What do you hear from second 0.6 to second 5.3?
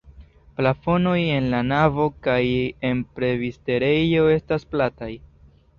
Plafonoj en la navo kaj en presbiterejo estas plataj.